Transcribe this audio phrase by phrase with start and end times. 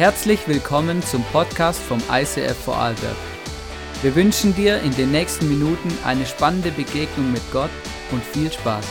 [0.00, 3.18] Herzlich willkommen zum Podcast vom ICF Vorarlberg.
[4.00, 7.68] Wir wünschen dir in den nächsten Minuten eine spannende Begegnung mit Gott
[8.10, 8.86] und viel Spaß.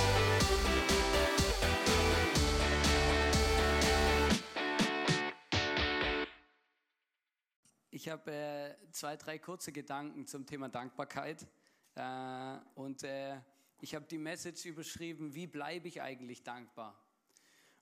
[7.89, 11.47] Ich habe äh, zwei, drei kurze Gedanken zum Thema Dankbarkeit.
[11.95, 13.41] Äh, und äh,
[13.81, 16.95] ich habe die Message überschrieben, wie bleibe ich eigentlich dankbar?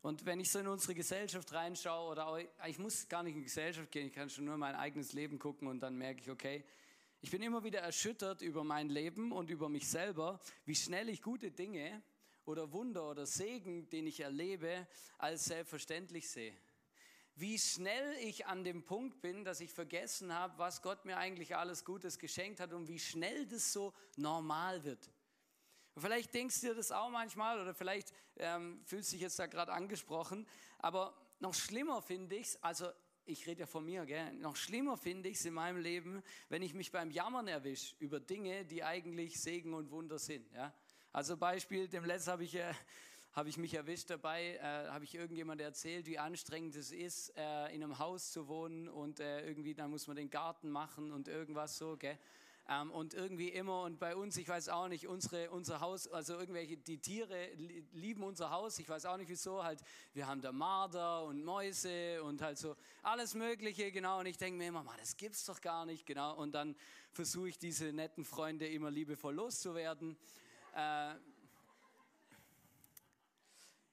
[0.01, 3.39] Und wenn ich so in unsere Gesellschaft reinschaue, oder auch, ich muss gar nicht in
[3.39, 6.29] die Gesellschaft gehen, ich kann schon nur mein eigenes Leben gucken und dann merke ich,
[6.29, 6.63] okay,
[7.19, 11.21] ich bin immer wieder erschüttert über mein Leben und über mich selber, wie schnell ich
[11.21, 12.03] gute Dinge
[12.45, 14.87] oder Wunder oder Segen, den ich erlebe,
[15.17, 16.55] als selbstverständlich sehe.
[17.35, 21.55] Wie schnell ich an dem Punkt bin, dass ich vergessen habe, was Gott mir eigentlich
[21.55, 25.11] alles Gutes geschenkt hat und wie schnell das so normal wird.
[25.97, 29.47] Und vielleicht denkst du dir das auch manchmal oder vielleicht ähm, fühlst dich jetzt da
[29.47, 30.45] gerade angesprochen.
[30.77, 32.87] Aber noch schlimmer finde ich es, also
[33.25, 34.31] ich rede ja von mir, gell?
[34.33, 38.19] noch schlimmer finde ich es in meinem Leben, wenn ich mich beim Jammern erwische über
[38.19, 40.53] Dinge, die eigentlich Segen und Wunder sind.
[40.53, 40.71] Ja?
[41.13, 42.71] Also Beispiel, dem letzten habe ich, äh,
[43.33, 47.73] hab ich mich erwischt dabei, äh, habe ich irgendjemand erzählt, wie anstrengend es ist, äh,
[47.73, 51.27] in einem Haus zu wohnen und äh, irgendwie dann muss man den Garten machen und
[51.27, 51.97] irgendwas so.
[51.97, 52.19] Gell?
[52.69, 56.33] Ähm, und irgendwie immer, und bei uns, ich weiß auch nicht, unsere, unser Haus, also
[56.33, 57.49] irgendwelche, die Tiere
[57.93, 59.81] lieben unser Haus, ich weiß auch nicht wieso, halt,
[60.13, 64.19] wir haben da Marder und Mäuse und halt so alles Mögliche, genau.
[64.19, 66.35] Und ich denke mir immer, man, das gibt's doch gar nicht, genau.
[66.35, 66.75] Und dann
[67.13, 70.17] versuche ich diese netten Freunde immer liebevoll loszuwerden.
[70.75, 71.15] Äh,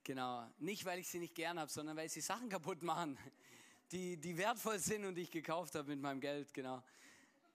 [0.06, 3.16] Genau, nicht weil ich sie nicht gern habe, sondern weil sie Sachen kaputt machen,
[3.91, 6.83] die, die wertvoll sind und ich gekauft habe mit meinem Geld, genau.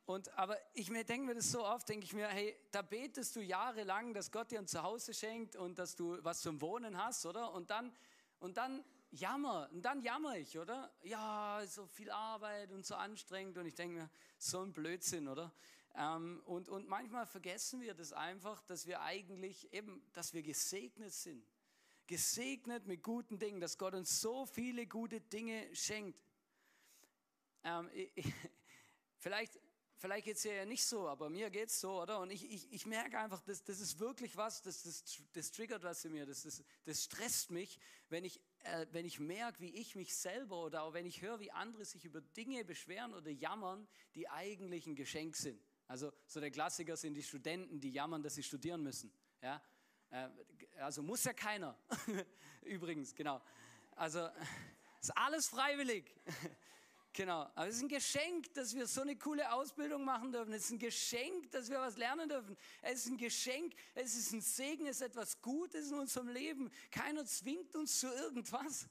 [0.09, 3.41] Und, aber ich denke mir das so oft, denke ich mir, hey, da betest du
[3.41, 7.53] jahrelang, dass Gott dir ein Zuhause schenkt und dass du was zum Wohnen hast, oder?
[7.53, 7.95] Und dann,
[8.39, 10.91] und dann jammer, und dann jammer ich, oder?
[11.03, 15.53] Ja, so viel Arbeit und so anstrengend und ich denke mir, so ein Blödsinn, oder?
[15.93, 21.13] Ähm, und, und manchmal vergessen wir das einfach, dass wir eigentlich eben, dass wir gesegnet
[21.13, 21.45] sind.
[22.07, 26.19] Gesegnet mit guten Dingen, dass Gott uns so viele gute Dinge schenkt.
[27.63, 28.11] Ähm, ich,
[29.19, 29.59] vielleicht
[29.99, 32.19] vielleicht geht es dir ja nicht so, aber mir geht es so, oder?
[32.19, 35.83] Und ich, ich, ich merke einfach, das, das ist wirklich was, das, das, das triggert
[35.83, 39.75] was in mir, das, das, das stresst mich, wenn ich, äh, wenn ich merke, wie
[39.75, 43.29] ich mich selber oder auch wenn ich höre, wie andere sich über Dinge beschweren oder
[43.29, 45.61] jammern, die eigentlich ein Geschenk sind.
[45.87, 49.11] Also so der Klassiker sind die Studenten, die jammern, dass sie studieren müssen.
[49.41, 49.61] Ja?
[50.11, 50.29] Äh,
[50.79, 51.77] also muss ja keiner.
[52.61, 53.41] Übrigens, genau.
[53.91, 54.29] Also
[55.01, 56.15] ist alles freiwillig.
[57.19, 60.53] Genau, aber es ist ein Geschenk, dass wir so eine coole Ausbildung machen dürfen.
[60.53, 62.55] Es ist ein Geschenk, dass wir was lernen dürfen.
[62.81, 66.71] Es ist ein Geschenk, es ist ein Segen, es ist etwas Gutes in unserem Leben.
[66.89, 68.87] Keiner zwingt uns zu irgendwas.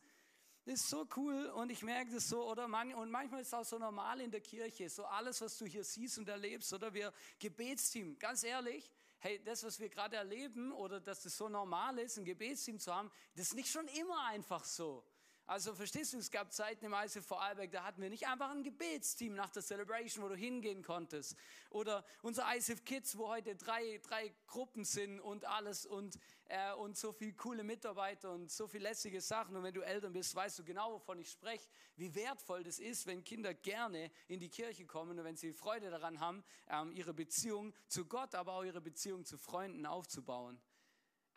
[0.67, 2.67] Das ist so cool und ich merke das so, oder?
[2.67, 5.83] Und manchmal ist es auch so normal in der Kirche, so alles, was du hier
[5.83, 6.93] siehst und erlebst, oder?
[6.93, 11.99] Wir Gebetsteam, ganz ehrlich, hey, das, was wir gerade erleben, oder dass das so normal
[12.01, 15.03] ist, ein Gebetsteam zu haben, das ist nicht schon immer einfach so.
[15.49, 18.63] Also verstehst du, es gab Zeiten im ICF Vorarlberg, da hatten wir nicht einfach ein
[18.63, 21.39] Gebetsteam nach der Celebration, wo du hingehen konntest.
[21.71, 26.99] Oder unser ICF Kids, wo heute drei, drei Gruppen sind und alles und, äh, und
[26.99, 29.57] so viele coole Mitarbeiter und so viele lässige Sachen.
[29.57, 31.67] Und wenn du Eltern bist, weißt du genau, wovon ich spreche,
[31.97, 35.89] wie wertvoll das ist, wenn Kinder gerne in die Kirche kommen und wenn sie Freude
[35.89, 40.61] daran haben, ähm, ihre Beziehung zu Gott, aber auch ihre Beziehung zu Freunden aufzubauen.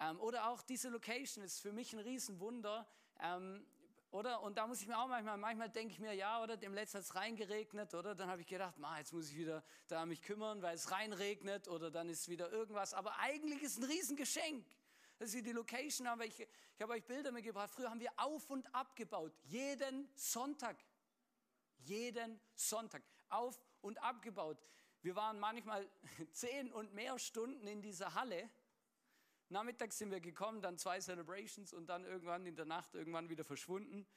[0.02, 2.86] Ähm, oder auch diese Location ist für mich ein Riesenwunder.
[3.22, 3.66] Ähm,
[4.12, 4.42] oder?
[4.44, 6.98] Und da muss ich mir auch manchmal, manchmal denke ich mir, ja, oder dem letzten
[6.98, 8.14] hat es reingeregnet, oder?
[8.14, 11.68] Dann habe ich gedacht, ma, jetzt muss ich wieder da mich kümmern, weil es reinregnet,
[11.68, 12.94] oder dann ist wieder irgendwas.
[12.94, 14.66] Aber eigentlich ist ein Riesengeschenk,
[15.18, 16.22] dass wir die Location haben.
[16.22, 17.70] Ich, ich habe euch Bilder mitgebracht.
[17.74, 19.34] Früher haben wir auf und ab gebaut.
[19.44, 20.78] Jeden Sonntag.
[21.80, 23.04] Jeden Sonntag.
[23.30, 24.58] Auf und abgebaut.
[25.02, 25.90] Wir waren manchmal
[26.32, 28.50] zehn und mehr Stunden in dieser Halle
[29.52, 33.44] Nachmittags sind wir gekommen, dann zwei Celebrations und dann irgendwann in der Nacht irgendwann wieder
[33.44, 34.08] verschwunden.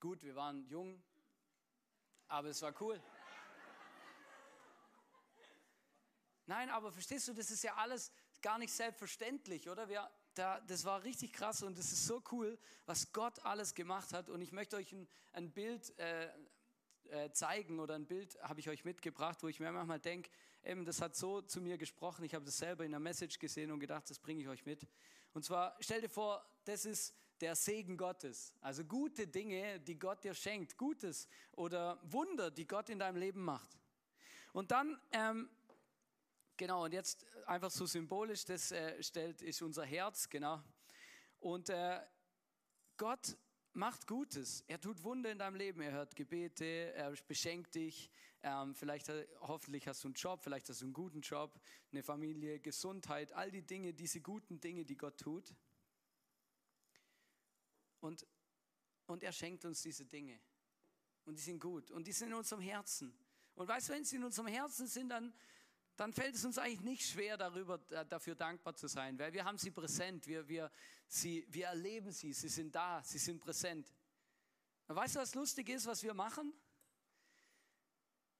[0.00, 1.00] Gut, wir waren jung,
[2.26, 3.00] aber es war cool.
[6.46, 8.10] Nein, aber verstehst du, das ist ja alles
[8.42, 9.88] gar nicht selbstverständlich, oder?
[9.88, 14.12] Wir, da, das war richtig krass und es ist so cool, was Gott alles gemacht
[14.12, 14.28] hat.
[14.28, 16.28] Und ich möchte euch ein, ein Bild äh,
[17.10, 20.30] äh, zeigen oder ein Bild habe ich euch mitgebracht, wo ich mir manchmal denke,
[20.64, 22.24] eben, das hat so zu mir gesprochen.
[22.24, 24.86] Ich habe das selber in der Message gesehen und gedacht, das bringe ich euch mit.
[25.32, 28.54] Und zwar, stell dir vor, das ist der Segen Gottes.
[28.60, 30.76] Also gute Dinge, die Gott dir schenkt.
[30.76, 33.78] Gutes oder Wunder, die Gott in deinem Leben macht.
[34.52, 35.48] Und dann, ähm,
[36.56, 40.62] genau, und jetzt einfach so symbolisch, das äh, stellt, ist unser Herz, genau.
[41.38, 42.00] Und äh,
[42.96, 43.36] Gott
[43.72, 44.64] macht Gutes.
[44.66, 45.80] Er tut Wunder in deinem Leben.
[45.80, 48.10] Er hört Gebete, er beschenkt dich.
[48.42, 51.60] Ähm, vielleicht, hoffentlich hast du einen Job, vielleicht hast du einen guten Job,
[51.92, 55.54] eine Familie, Gesundheit, all die Dinge, diese guten Dinge, die Gott tut.
[58.00, 58.26] Und,
[59.06, 60.40] und er schenkt uns diese Dinge.
[61.26, 61.90] Und die sind gut.
[61.90, 63.14] Und die sind in unserem Herzen.
[63.54, 65.34] Und weißt du, wenn sie in unserem Herzen sind, dann,
[66.00, 69.58] dann fällt es uns eigentlich nicht schwer, darüber, dafür dankbar zu sein, weil wir haben
[69.58, 70.72] sie präsent, wir, wir,
[71.06, 73.86] sie, wir erleben sie, sie sind da, sie sind präsent.
[74.88, 76.54] Und weißt du, was lustig ist, was wir machen?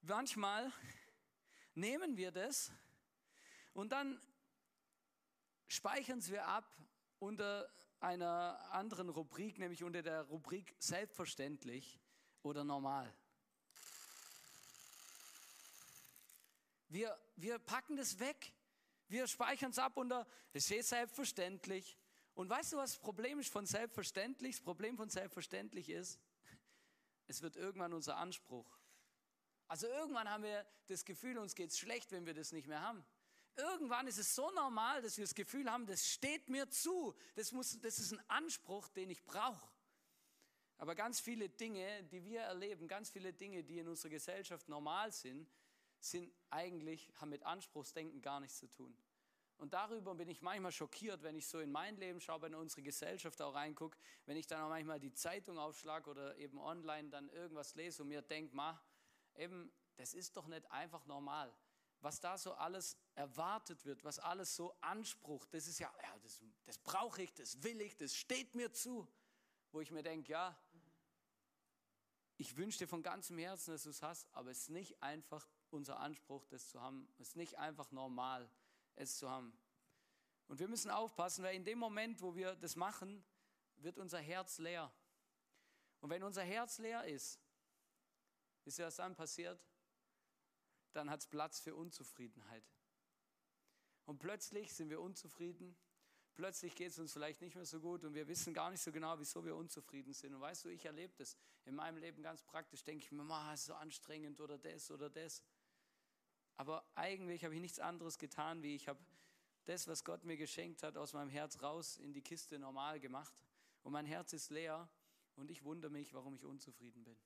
[0.00, 0.72] Manchmal
[1.74, 2.72] nehmen wir das
[3.74, 4.18] und dann
[5.68, 6.64] speichern wir ab
[7.18, 7.70] unter
[8.00, 12.00] einer anderen Rubrik, nämlich unter der Rubrik selbstverständlich
[12.42, 13.14] oder normal.
[16.90, 18.52] Wir, wir packen das weg.
[19.08, 21.96] Wir speichern es ab unter, es ist selbstverständlich.
[22.34, 24.56] Und weißt du, was das Problem ist von selbstverständlich?
[24.56, 26.20] Das Problem von selbstverständlich ist,
[27.26, 28.78] es wird irgendwann unser Anspruch.
[29.68, 32.80] Also irgendwann haben wir das Gefühl, uns geht es schlecht, wenn wir das nicht mehr
[32.80, 33.04] haben.
[33.56, 37.14] Irgendwann ist es so normal, dass wir das Gefühl haben, das steht mir zu.
[37.36, 39.68] Das, muss, das ist ein Anspruch, den ich brauche.
[40.76, 45.12] Aber ganz viele Dinge, die wir erleben, ganz viele Dinge, die in unserer Gesellschaft normal
[45.12, 45.48] sind,
[46.00, 48.96] sind eigentlich, haben mit Anspruchsdenken gar nichts zu tun.
[49.60, 52.82] Und darüber bin ich manchmal schockiert, wenn ich so in mein Leben schaue, in unsere
[52.82, 57.28] Gesellschaft auch reingucke, wenn ich dann auch manchmal die Zeitung aufschlage oder eben online dann
[57.28, 58.82] irgendwas lese und mir denke, ma,
[59.36, 61.54] eben, das ist doch nicht einfach normal.
[62.00, 66.42] Was da so alles erwartet wird, was alles so Anspruch, das ist ja, ja das,
[66.64, 69.06] das brauche ich, das will ich, das steht mir zu.
[69.72, 70.58] Wo ich mir denke, ja,
[72.38, 75.46] ich wünsche dir von ganzem Herzen, dass du es hast, aber es ist nicht einfach
[75.72, 77.08] unser Anspruch, das zu haben.
[77.18, 78.50] Es ist nicht einfach normal,
[78.96, 79.52] es zu haben.
[80.48, 83.24] Und wir müssen aufpassen, weil in dem Moment, wo wir das machen,
[83.76, 84.92] wird unser Herz leer.
[86.00, 87.40] Und wenn unser Herz leer ist,
[88.64, 89.64] ist ja was dann passiert?
[90.92, 92.64] Dann hat es Platz für Unzufriedenheit.
[94.06, 95.76] Und plötzlich sind wir unzufrieden.
[96.34, 98.90] Plötzlich geht es uns vielleicht nicht mehr so gut und wir wissen gar nicht so
[98.90, 100.34] genau, wieso wir unzufrieden sind.
[100.34, 102.82] Und weißt du, ich erlebe das in meinem Leben ganz praktisch.
[102.82, 105.42] Denke ich mir, ma, ist so anstrengend oder das oder das.
[106.60, 109.00] Aber eigentlich habe ich nichts anderes getan, wie ich habe
[109.64, 113.32] das, was Gott mir geschenkt hat, aus meinem Herz raus in die Kiste normal gemacht.
[113.82, 114.86] Und mein Herz ist leer
[115.36, 117.16] und ich wundere mich, warum ich unzufrieden bin.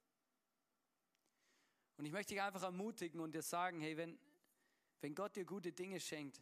[1.96, 4.16] Und ich möchte dich einfach ermutigen und dir sagen, hey, wenn,
[5.00, 6.40] wenn Gott dir gute Dinge schenkt,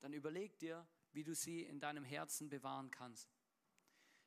[0.00, 3.28] dann überleg dir, wie du sie in deinem Herzen bewahren kannst.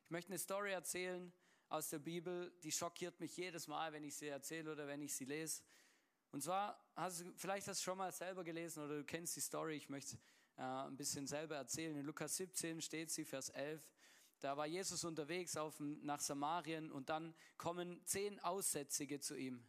[0.04, 1.32] Ich möchte eine Story erzählen
[1.70, 5.12] aus der Bibel, die schockiert mich jedes Mal, wenn ich sie erzähle oder wenn ich
[5.12, 5.64] sie lese.
[6.32, 9.40] Und zwar, hast du, vielleicht hast du schon mal selber gelesen oder du kennst die
[9.40, 10.16] Story, ich möchte
[10.56, 11.96] äh, ein bisschen selber erzählen.
[11.96, 13.82] In Lukas 17 steht sie, Vers 11.
[14.40, 19.66] Da war Jesus unterwegs auf, nach Samarien und dann kommen zehn Aussätzige zu ihm.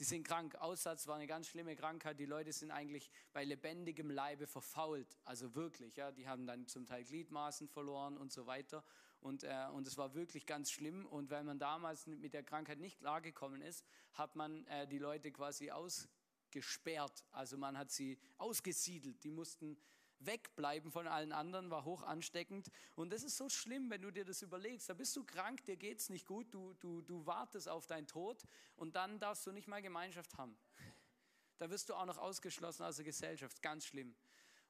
[0.00, 0.56] Die sind krank.
[0.56, 2.18] Aussatz war eine ganz schlimme Krankheit.
[2.18, 5.16] Die Leute sind eigentlich bei lebendigem Leibe verfault.
[5.24, 6.10] Also wirklich, ja.
[6.10, 8.84] Die haben dann zum Teil Gliedmaßen verloren und so weiter.
[9.24, 11.06] Und, äh, und es war wirklich ganz schlimm.
[11.06, 13.82] Und weil man damals mit der Krankheit nicht klargekommen ist,
[14.12, 17.24] hat man äh, die Leute quasi ausgesperrt.
[17.30, 19.24] Also man hat sie ausgesiedelt.
[19.24, 19.78] Die mussten
[20.18, 22.68] wegbleiben von allen anderen, war hoch ansteckend.
[22.96, 24.90] Und das ist so schlimm, wenn du dir das überlegst.
[24.90, 28.06] Da bist du krank, dir geht es nicht gut, du, du, du wartest auf deinen
[28.06, 28.42] Tod
[28.76, 30.56] und dann darfst du nicht mal Gemeinschaft haben.
[31.56, 34.14] Da wirst du auch noch ausgeschlossen aus der Gesellschaft, ganz schlimm.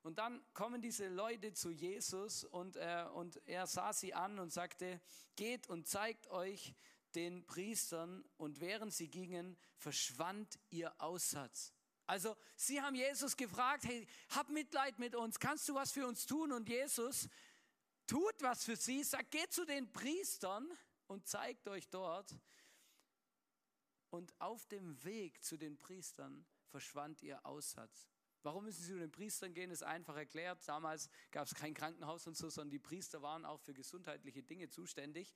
[0.05, 4.53] Und dann kommen diese Leute zu Jesus und, äh, und er sah sie an und
[4.53, 5.01] sagte,
[5.35, 6.75] geht und zeigt euch
[7.15, 8.23] den Priestern.
[8.37, 11.73] Und während sie gingen, verschwand ihr Aussatz.
[12.05, 16.27] Also sie haben Jesus gefragt, hey, hab Mitleid mit uns, kannst du was für uns
[16.27, 16.53] tun?
[16.53, 17.27] Und Jesus
[18.07, 20.71] tut was für sie, sagt, geht zu den Priestern
[21.07, 22.37] und zeigt euch dort.
[24.11, 28.14] Und auf dem Weg zu den Priestern verschwand ihr Aussatz.
[28.45, 30.59] Warum müssen sie zu den Priestern gehen, ist einfach erklärt.
[30.69, 34.69] Damals gab es kein Krankenhaus und so, sondern die Priester waren auch für gesundheitliche Dinge
[34.69, 35.35] zuständig.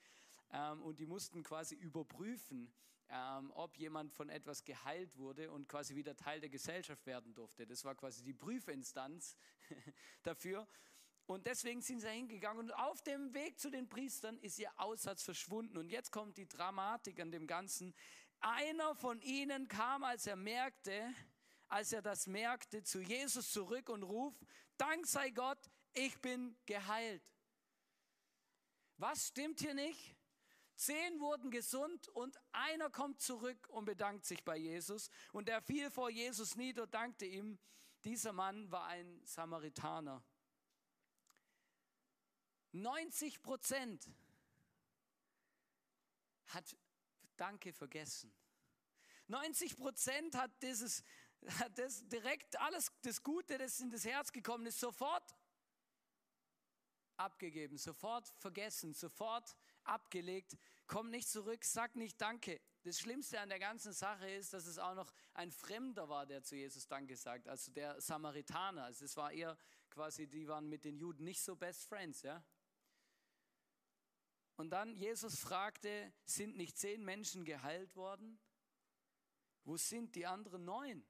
[0.53, 2.71] Ähm, und die mussten quasi überprüfen,
[3.09, 7.67] ähm, ob jemand von etwas geheilt wurde und quasi wieder Teil der Gesellschaft werden durfte.
[7.67, 9.39] Das war quasi die Prüfinstanz
[10.23, 10.69] dafür.
[11.25, 15.23] Und deswegen sind sie hingegangen und auf dem Weg zu den Priestern ist ihr Aussatz
[15.23, 15.79] verschwunden.
[15.79, 17.95] Und jetzt kommt die Dramatik an dem Ganzen.
[18.41, 21.15] Einer von ihnen kam, als er merkte,
[21.69, 24.41] als er das merkte, zu Jesus zurück und ruft,
[24.77, 25.59] Dank sei Gott,
[25.93, 27.23] ich bin geheilt.
[28.97, 30.17] Was stimmt hier nicht?
[30.75, 35.11] Zehn wurden gesund und einer kommt zurück und bedankt sich bei Jesus.
[35.33, 37.59] Und er fiel vor Jesus nieder, dankte ihm.
[38.05, 40.23] Dieser Mann war ein Samaritaner.
[42.73, 44.09] 90 Prozent
[46.47, 46.77] hat
[47.37, 48.33] Danke vergessen.
[49.29, 51.05] 90 Prozent hat dieses,
[51.75, 55.37] das direkt alles, das Gute, das in das Herz gekommen ist, sofort
[57.17, 62.61] abgegeben, sofort vergessen, sofort abgelegt, kommt nicht zurück, sagt nicht Danke.
[62.83, 66.43] Das Schlimmste an der ganzen Sache ist, dass es auch noch ein Fremder war, der
[66.43, 68.85] zu Jesus Danke sagt, also der Samaritaner.
[68.85, 69.59] Also es war eher
[69.91, 72.45] quasi, die waren mit den Juden nicht so Best Friends, ja.
[74.57, 78.41] Und dann Jesus fragte, sind nicht zehn Menschen geheilt worden?
[79.65, 81.07] Wo sind die anderen neun?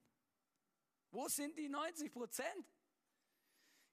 [1.11, 2.67] Wo sind die 90 Prozent?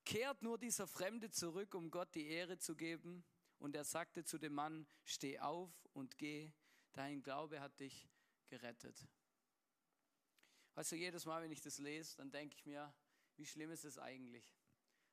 [0.03, 3.25] Kehrt nur dieser Fremde zurück, um Gott die Ehre zu geben?
[3.57, 6.51] Und er sagte zu dem Mann, steh auf und geh,
[6.93, 8.09] dein Glaube hat dich
[8.47, 9.07] gerettet.
[10.75, 12.93] Weißt du, jedes Mal, wenn ich das lese, dann denke ich mir,
[13.37, 14.55] wie schlimm ist es eigentlich?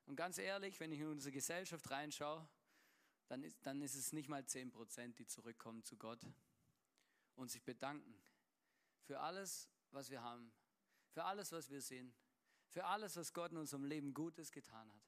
[0.06, 2.48] Und ganz ehrlich, wenn ich in unsere Gesellschaft reinschaue,
[3.28, 6.20] dann ist, dann ist es nicht mal 10 Prozent, die zurückkommen zu Gott
[7.36, 8.20] und sich bedanken
[9.04, 10.52] für alles, was wir haben,
[11.12, 12.14] für alles, was wir sind,
[12.68, 15.02] für alles, was Gott in unserem Leben Gutes getan hat.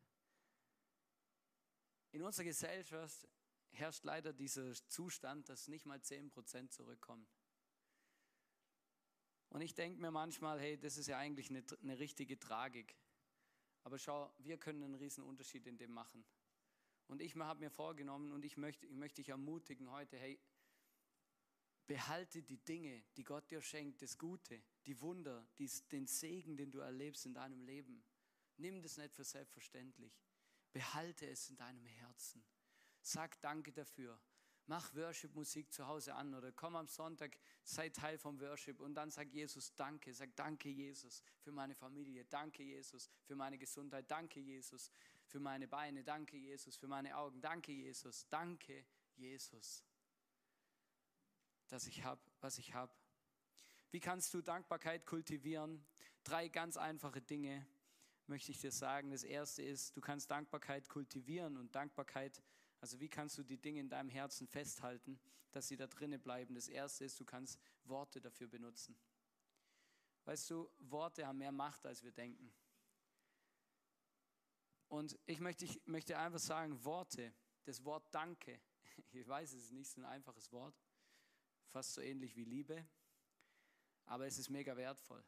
[2.13, 3.27] In unserer Gesellschaft
[3.73, 7.27] herrscht leider dieser Zustand, dass nicht mal 10 Prozent zurückkommen.
[9.49, 12.97] Und ich denke mir manchmal, hey, das ist ja eigentlich eine, eine richtige Tragik.
[13.83, 16.25] Aber schau, wir können einen riesen Unterschied in dem machen.
[17.07, 20.41] Und ich habe mir vorgenommen und ich möchte, ich möchte dich ermutigen heute, hey,
[21.87, 26.71] behalte die Dinge, die Gott dir schenkt, das Gute, die Wunder, die, den Segen, den
[26.71, 28.03] du erlebst in deinem Leben.
[28.57, 30.13] Nimm das nicht für selbstverständlich.
[30.73, 32.45] Behalte es in deinem Herzen.
[33.01, 34.21] Sag Danke dafür.
[34.67, 39.11] Mach Worship-Musik zu Hause an oder komm am Sonntag, sei Teil vom Worship und dann
[39.11, 40.15] sag Jesus Danke.
[40.15, 42.25] Sag Danke, Jesus, für meine Familie.
[42.25, 44.11] Danke, Jesus, für meine Gesundheit.
[44.11, 44.91] Danke, Jesus,
[45.27, 46.03] für meine Beine.
[46.03, 47.43] Danke, Jesus, für meine Augen.
[47.43, 48.27] Danke, Jesus.
[48.31, 48.87] Danke,
[49.17, 49.85] Jesus,
[51.75, 52.93] dass ich habe, was ich habe.
[53.91, 55.85] Wie kannst du Dankbarkeit kultivieren?
[56.23, 57.67] Drei ganz einfache Dinge
[58.27, 59.11] möchte ich dir sagen.
[59.11, 62.43] Das erste ist, du kannst Dankbarkeit kultivieren und Dankbarkeit
[62.85, 65.19] also wie kannst du die Dinge in deinem Herzen festhalten,
[65.53, 66.55] dass sie da drinnen bleiben?
[66.55, 68.95] Das Erste ist, du kannst Worte dafür benutzen.
[70.27, 72.53] Weißt du, Worte haben mehr Macht, als wir denken.
[74.89, 77.33] Und ich möchte, ich möchte einfach sagen, Worte,
[77.65, 78.61] das Wort Danke,
[79.13, 80.79] ich weiß, es ist nicht so ein einfaches Wort,
[81.75, 82.87] fast so ähnlich wie Liebe,
[84.07, 85.25] aber es ist mega wertvoll.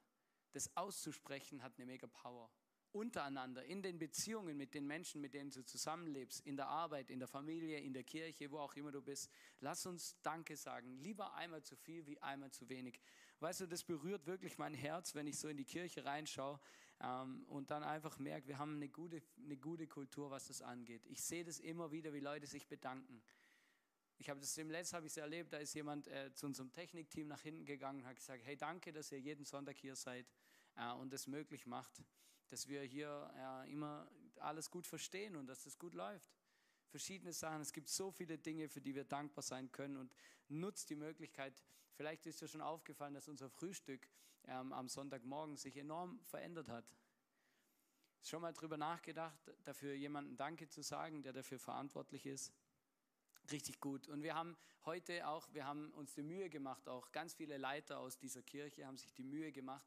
[0.52, 2.48] Das auszusprechen hat eine mega Power
[2.92, 7.18] untereinander, in den Beziehungen mit den Menschen, mit denen du zusammenlebst, in der Arbeit, in
[7.18, 9.28] der Familie, in der Kirche, wo auch immer du bist.
[9.58, 10.96] Lass uns Danke sagen.
[10.98, 13.00] Lieber einmal zu viel wie einmal zu wenig.
[13.40, 16.60] Weißt du, das berührt wirklich mein Herz, wenn ich so in die Kirche reinschaue
[17.00, 21.04] ähm, und dann einfach merke, wir haben eine gute, eine gute Kultur, was das angeht.
[21.06, 23.20] Ich sehe das immer wieder, wie Leute sich bedanken.
[24.18, 27.42] Ich habe das letzten habe ich erlebt, da ist jemand äh, zu unserem Technikteam nach
[27.42, 30.26] hinten gegangen und hat gesagt, hey, danke, dass ihr jeden Sonntag hier seid
[30.76, 32.02] äh, und es möglich macht
[32.49, 36.30] dass wir hier ja, immer alles gut verstehen und dass es gut läuft.
[36.88, 37.61] Verschiedene Sachen.
[37.61, 40.14] Es gibt so viele Dinge, für die wir dankbar sein können und
[40.49, 41.64] nutzt die Möglichkeit.
[41.94, 44.08] Vielleicht ist dir schon aufgefallen, dass unser Frühstück
[44.44, 46.85] ähm, am Sonntagmorgen sich enorm verändert hat.
[48.23, 52.52] Schon mal drüber nachgedacht, dafür jemanden Danke zu sagen, der dafür verantwortlich ist.
[53.50, 54.08] Richtig gut.
[54.08, 57.98] Und wir haben heute auch, wir haben uns die Mühe gemacht, auch ganz viele Leiter
[57.98, 59.86] aus dieser Kirche haben sich die Mühe gemacht,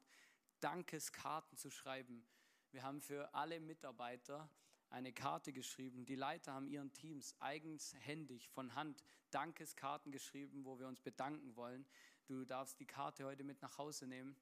[0.60, 2.26] Dankeskarten zu schreiben
[2.72, 4.50] wir haben für alle Mitarbeiter
[4.90, 6.06] eine Karte geschrieben.
[6.06, 11.88] Die Leiter haben ihren Teams eigenhändig von Hand Dankeskarten geschrieben, wo wir uns bedanken wollen.
[12.28, 14.36] Du darfst die Karte heute mit nach Hause nehmen.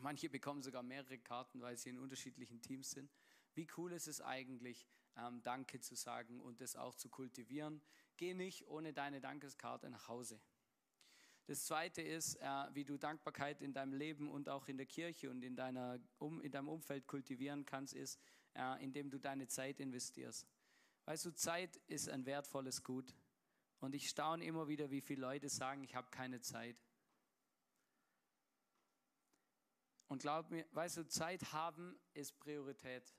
[0.00, 3.12] Manche bekommen sogar mehrere Karten, weil sie in unterschiedlichen Teams sind.
[3.54, 4.84] Wie cool ist es eigentlich,
[5.16, 7.80] ähm, Danke zu sagen und das auch zu kultivieren?
[8.16, 10.40] Geh nicht ohne deine Dankeskarte nach Hause.
[11.46, 15.30] Das zweite ist, äh, wie du Dankbarkeit in deinem Leben und auch in der Kirche
[15.30, 18.18] und in, deiner, um, in deinem Umfeld kultivieren kannst, ist,
[18.54, 20.48] äh, indem du deine Zeit investierst.
[21.04, 23.14] Weißt du, Zeit ist ein wertvolles Gut.
[23.78, 26.82] Und ich staune immer wieder, wie viele Leute sagen, ich habe keine Zeit.
[30.08, 33.14] Und glaub mir, weißt du, Zeit haben ist Priorität.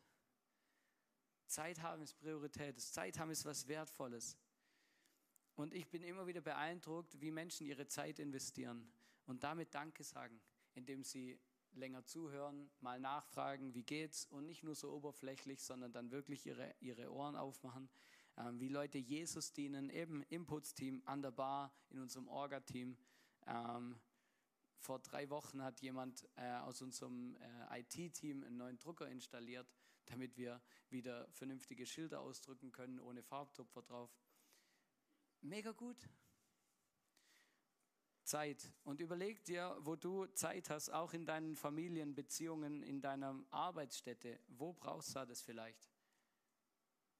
[1.45, 2.79] Zeit haben ist Priorität.
[2.81, 4.35] Zeit haben ist was Wertvolles.
[5.55, 8.91] Und ich bin immer wieder beeindruckt, wie Menschen ihre Zeit investieren
[9.25, 10.39] und damit Danke sagen,
[10.73, 11.39] indem sie
[11.73, 16.73] länger zuhören, mal nachfragen, wie geht's und nicht nur so oberflächlich, sondern dann wirklich ihre,
[16.79, 17.89] ihre Ohren aufmachen,
[18.37, 22.97] ähm, wie Leute Jesus dienen, eben im Putzteam, an der Bar, in unserem Orga-Team.
[23.47, 23.99] Ähm,
[24.79, 29.67] vor drei Wochen hat jemand äh, aus unserem äh, IT-Team einen neuen Drucker installiert,
[30.05, 34.15] damit wir wieder vernünftige Schilder ausdrücken können, ohne Farbtupfer drauf.
[35.45, 36.09] Mega gut.
[38.23, 38.73] Zeit.
[38.83, 44.39] Und überleg dir, wo du Zeit hast, auch in deinen Familienbeziehungen, in deiner Arbeitsstätte.
[44.47, 45.91] Wo brauchst du das vielleicht?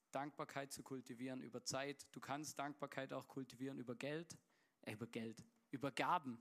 [0.09, 2.07] Dankbarkeit zu kultivieren über Zeit.
[2.13, 4.35] Du kannst Dankbarkeit auch kultivieren über Geld,
[4.81, 6.39] äh, über Geld, über Gaben.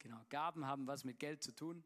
[0.00, 1.84] Genau, Gaben haben was mit Geld zu tun.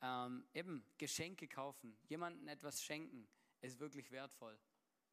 [0.00, 3.28] Ähm, eben Geschenke kaufen, jemandem etwas schenken,
[3.60, 4.58] ist wirklich wertvoll.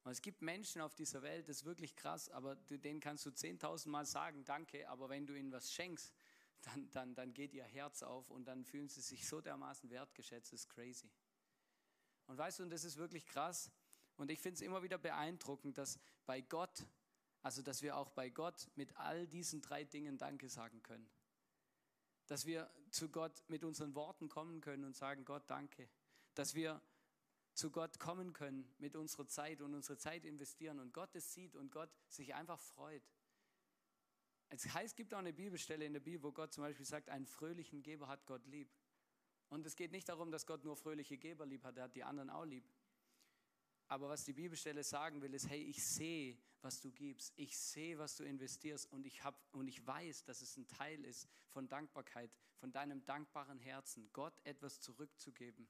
[0.03, 3.31] Und es gibt Menschen auf dieser Welt, das ist wirklich krass, aber denen kannst du
[3.31, 6.13] 10.000 Mal sagen, danke, aber wenn du ihnen was schenkst,
[6.61, 10.53] dann, dann, dann geht ihr Herz auf und dann fühlen sie sich so dermaßen wertgeschätzt,
[10.53, 11.11] das ist crazy.
[12.27, 13.71] Und weißt du, und das ist wirklich krass.
[14.15, 16.85] Und ich finde es immer wieder beeindruckend, dass bei Gott,
[17.41, 21.09] also dass wir auch bei Gott mit all diesen drei Dingen Danke sagen können.
[22.27, 25.89] Dass wir zu Gott mit unseren Worten kommen können und sagen, Gott, danke.
[26.33, 26.81] Dass wir
[27.55, 31.55] zu Gott kommen können mit unserer Zeit und unsere Zeit investieren und Gott es sieht
[31.55, 33.03] und Gott sich einfach freut.
[34.49, 37.09] Es heißt, es gibt auch eine Bibelstelle in der Bibel, wo Gott zum Beispiel sagt,
[37.09, 38.69] einen fröhlichen Geber hat Gott lieb.
[39.49, 42.03] Und es geht nicht darum, dass Gott nur fröhliche Geber lieb hat, er hat die
[42.03, 42.67] anderen auch lieb.
[43.87, 47.31] Aber was die Bibelstelle sagen will, ist, hey, ich sehe, was du gibst.
[47.35, 51.05] Ich sehe, was du investierst und ich, hab, und ich weiß, dass es ein Teil
[51.05, 55.67] ist von Dankbarkeit, von deinem dankbaren Herzen, Gott etwas zurückzugeben.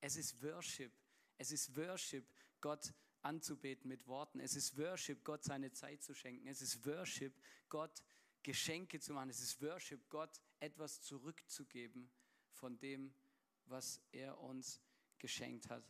[0.00, 0.92] Es ist Worship.
[1.38, 2.26] Es ist Worship,
[2.60, 4.40] Gott anzubeten mit Worten.
[4.40, 6.46] Es ist Worship, Gott seine Zeit zu schenken.
[6.46, 7.34] Es ist Worship,
[7.68, 8.02] Gott
[8.42, 9.30] Geschenke zu machen.
[9.30, 12.10] Es ist Worship, Gott etwas zurückzugeben
[12.52, 13.12] von dem,
[13.66, 14.80] was er uns
[15.18, 15.84] geschenkt hat.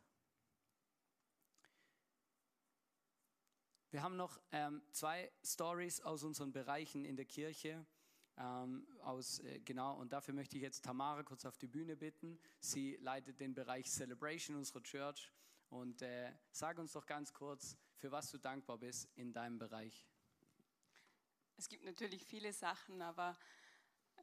[3.90, 7.86] Wir haben noch ähm, zwei Stories aus unseren Bereichen in der Kirche.
[8.38, 12.38] Ähm, aus, äh, genau, und dafür möchte ich jetzt Tamara kurz auf die Bühne bitten.
[12.60, 15.32] Sie leitet den Bereich Celebration unserer Church.
[15.70, 20.06] Und äh, sag uns doch ganz kurz, für was du dankbar bist in deinem Bereich.
[21.56, 23.36] Es gibt natürlich viele Sachen, aber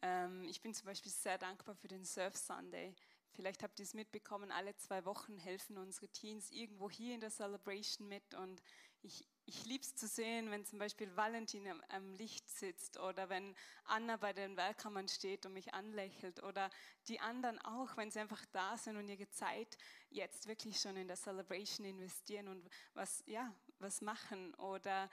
[0.02, 2.96] ähm, ich bin zum Beispiel sehr dankbar für den Surf Sunday.
[3.32, 7.32] Vielleicht habt ihr es mitbekommen, alle zwei Wochen helfen unsere Teens irgendwo hier in der
[7.32, 8.62] Celebration mit und
[9.02, 13.56] ich, ich liebe es zu sehen, wenn zum Beispiel Valentin am, Licht sitzt oder wenn
[13.86, 16.70] Anna bei den Werkkammern steht und mich anlächelt oder
[17.08, 19.78] die anderen auch, wenn sie einfach da sind und ihre Zeit
[20.10, 24.54] jetzt wirklich schon in der Celebration investieren und was, ja, was machen.
[24.56, 25.10] Oder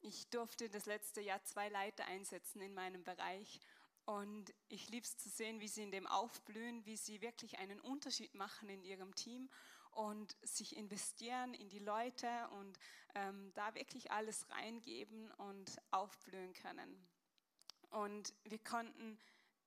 [0.00, 3.60] ich durfte das letzte Jahr zwei Leiter einsetzen in meinem Bereich
[4.06, 7.80] und ich liebe es zu sehen, wie sie in dem aufblühen, wie sie wirklich einen
[7.80, 9.48] Unterschied machen in ihrem Team
[9.94, 12.28] und sich investieren in die Leute
[12.58, 12.78] und
[13.14, 17.08] ähm, da wirklich alles reingeben und aufblühen können.
[17.90, 19.18] Und wir konnten,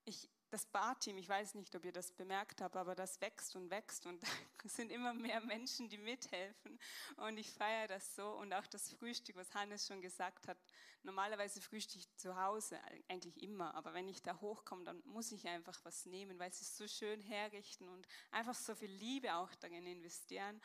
[0.04, 3.70] ich, das Barteam, ich weiß nicht, ob ihr das bemerkt habt, aber das wächst und
[3.70, 4.22] wächst und
[4.64, 6.80] es sind immer mehr Menschen, die mithelfen.
[7.18, 8.30] Und ich feiere das so.
[8.30, 10.58] Und auch das Frühstück, was Hannes schon gesagt hat.
[11.04, 15.48] Normalerweise frühstücke ich zu Hause, eigentlich immer, aber wenn ich da hochkomme, dann muss ich
[15.48, 19.54] einfach was nehmen, weil sie es so schön herrichten und einfach so viel Liebe auch
[19.56, 20.60] darin investieren.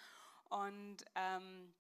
[0.46, 1.72] Und ähm,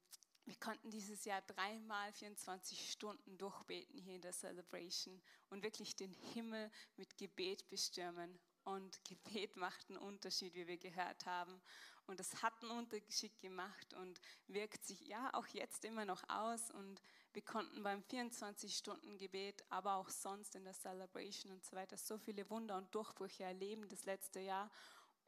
[0.44, 6.12] wir konnten dieses Jahr dreimal 24 Stunden durchbeten hier in der Celebration und wirklich den
[6.12, 8.38] Himmel mit Gebet bestürmen.
[8.64, 11.60] Und Gebet macht einen Unterschied, wie wir gehört haben.
[12.06, 16.70] Und das hat einen Unterschied gemacht und wirkt sich ja auch jetzt immer noch aus.
[16.70, 17.00] Und
[17.32, 22.48] wir konnten beim 24-Stunden-Gebet, aber auch sonst in der Celebration und so weiter so viele
[22.50, 24.70] Wunder und Durchbrüche erleben das letzte Jahr.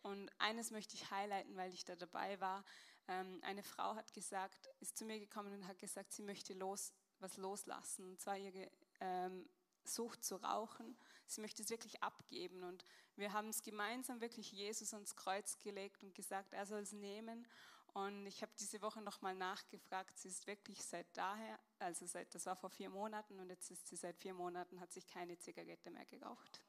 [0.03, 2.65] Und eines möchte ich highlighten, weil ich da dabei war.
[3.09, 6.93] Ähm, eine Frau hat gesagt, ist zu mir gekommen und hat gesagt, sie möchte los,
[7.19, 9.49] was loslassen, und zwar ihre ähm,
[9.85, 10.97] Sucht zu rauchen.
[11.27, 12.85] Sie möchte es wirklich abgeben und
[13.17, 17.47] wir haben es gemeinsam wirklich Jesus ans Kreuz gelegt und gesagt, er soll es nehmen.
[17.93, 20.19] Und ich habe diese Woche nochmal nachgefragt.
[20.19, 23.87] Sie ist wirklich seit daher, also seit, das war vor vier Monaten und jetzt ist
[23.87, 26.61] sie seit vier Monaten, hat sich keine Zigarette mehr geraucht.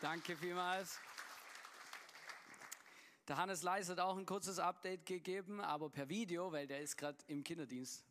[0.00, 1.00] Danke vielmals.
[3.28, 6.96] Der Hannes Leis hat auch ein kurzes Update gegeben, aber per Video, weil der ist
[6.96, 8.04] gerade im Kinderdienst.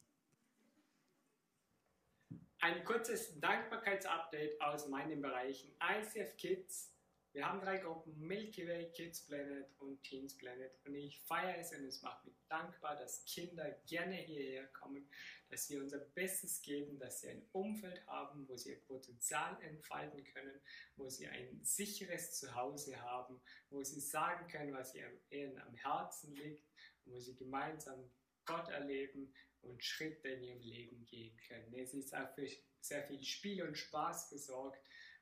[2.60, 6.94] Ein kurzes Dankbarkeitsupdate aus meinen Bereichen ICF Kids,
[7.34, 10.72] wir haben drei Gruppen, Milky Way, Kids Planet und Teens Planet.
[10.86, 15.08] Und ich feiere es und es macht mich dankbar, dass Kinder gerne hierher kommen,
[15.50, 20.26] dass wir unser Bestes geben, dass sie ein Umfeld haben, wo sie ihr Potenzial entfalten
[20.26, 20.60] können,
[20.98, 24.94] wo sie ein sicheres Zuhause haben, wo sie sagen können, was
[25.30, 26.68] ihnen am Herzen liegt,
[27.06, 28.12] wo sie gemeinsam
[28.46, 31.74] Gott erleben und Schritte in ihrem Leben gehen können.
[31.76, 32.48] Es ist auch für
[32.82, 34.82] sehr viel Spiel und Spaß gesorgt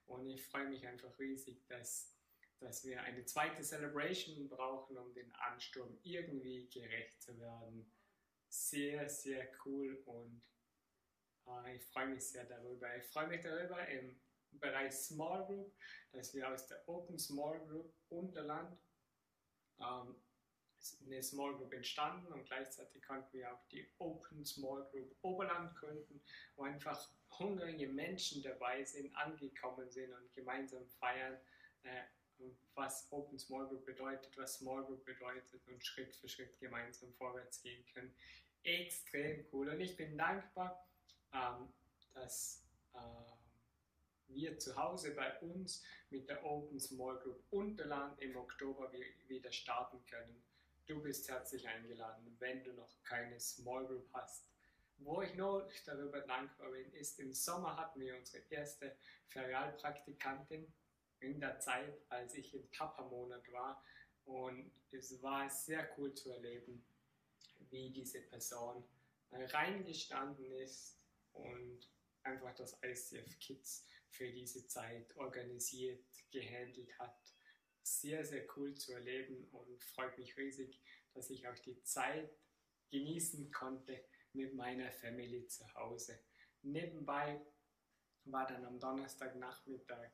[0.10, 2.16] und ich freue mich einfach riesig, dass,
[2.60, 7.92] dass wir eine zweite Celebration brauchen, um den Ansturm irgendwie gerecht zu werden.
[8.52, 10.42] sehr, sehr cool und
[11.46, 12.96] äh, ich freue mich sehr darüber.
[12.98, 14.20] Ich freue mich darüber im
[14.52, 15.76] Bereich Small Group,
[16.12, 18.76] dass wir aus der Open Small Group Unterland
[19.80, 20.16] ähm,
[21.06, 26.22] eine Small Group entstanden und gleichzeitig konnten wir auch die Open Small Group Oberland gründen,
[26.56, 31.38] wo einfach hungrige Menschen dabei sind, angekommen sind und gemeinsam feiern,
[31.84, 32.04] äh,
[32.76, 37.62] was Open Small Group bedeutet, was Small Group bedeutet und Schritt für Schritt gemeinsam vorwärts
[37.62, 38.14] gehen können.
[38.64, 40.88] Extrem cool und ich bin dankbar,
[41.34, 41.74] ähm,
[42.14, 42.64] dass
[42.94, 43.00] äh,
[44.28, 48.92] wir zu Hause bei uns mit der Open Small Group Unterland im Oktober
[49.28, 50.44] wieder starten können.
[50.90, 54.50] Du bist herzlich eingeladen, wenn du noch keine Small Group hast.
[54.98, 58.98] Wo ich nur darüber dankbar bin, ist, im Sommer hatten wir unsere erste
[59.28, 60.74] Ferialpraktikantin
[61.20, 63.86] in der Zeit, als ich im Papa-Monat war.
[64.26, 66.84] Und es war sehr cool zu erleben,
[67.70, 68.84] wie diese Person
[69.32, 70.98] reingestanden ist
[71.34, 71.88] und
[72.24, 77.16] einfach das ICF Kids für diese Zeit organisiert, gehandelt hat
[77.90, 80.80] sehr, sehr cool zu erleben und freut mich riesig,
[81.14, 82.30] dass ich auch die Zeit
[82.92, 86.20] genießen konnte mit meiner Family zu Hause.
[86.62, 87.42] Nebenbei
[88.26, 90.12] war dann am Donnerstagnachmittag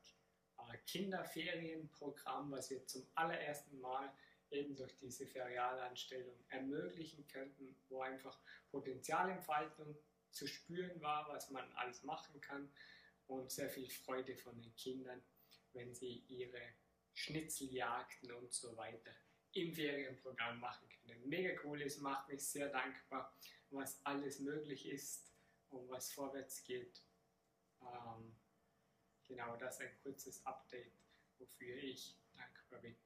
[0.56, 4.12] ein Kinderferienprogramm, was wir zum allerersten Mal
[4.50, 9.96] eben durch diese Ferialanstellung ermöglichen könnten, wo einfach Potenzialentfaltung
[10.30, 12.70] zu spüren war, was man alles machen kann
[13.26, 15.22] und sehr viel Freude von den Kindern,
[15.72, 16.62] wenn sie ihre
[17.16, 19.12] Schnitzeljagden und so weiter
[19.52, 21.26] im Ferienprogramm machen können.
[21.28, 23.34] Mega cool ist, macht mich sehr dankbar,
[23.70, 25.32] was alles möglich ist
[25.70, 27.02] und was vorwärts geht.
[27.80, 28.36] Ähm,
[29.24, 30.92] genau das ein kurzes Update,
[31.38, 32.96] wofür ich dankbar bin.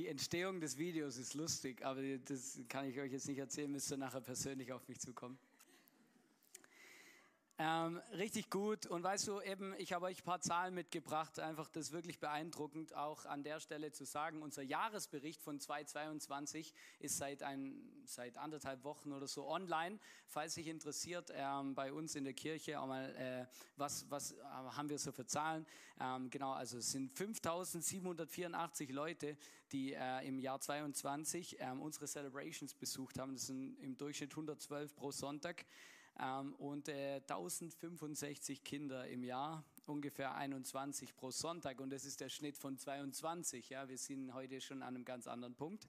[0.00, 3.90] Die Entstehung des Videos ist lustig, aber das kann ich euch jetzt nicht erzählen, müsst
[3.92, 5.38] ihr nachher persönlich auf mich zukommen.
[7.62, 8.86] Ähm, richtig gut.
[8.86, 11.38] Und weißt du, eben, ich habe euch ein paar Zahlen mitgebracht.
[11.38, 14.40] Einfach das wirklich beeindruckend, auch an der Stelle zu sagen.
[14.40, 19.98] Unser Jahresbericht von 2022 ist seit, ein, seit anderthalb Wochen oder so online.
[20.26, 23.44] Falls sich interessiert, ähm, bei uns in der Kirche auch mal, äh,
[23.76, 25.66] was, was äh, haben wir so für Zahlen?
[26.00, 29.36] Ähm, genau, also es sind 5784 Leute,
[29.70, 33.34] die äh, im Jahr 22 ähm, unsere Celebrations besucht haben.
[33.34, 35.66] Das sind im Durchschnitt 112 pro Sonntag
[36.20, 42.28] ähm, und äh, 1065 Kinder im Jahr, ungefähr 21 pro Sonntag und das ist der
[42.28, 43.70] Schnitt von 22.
[43.70, 45.88] Ja, wir sind heute schon an einem ganz anderen Punkt.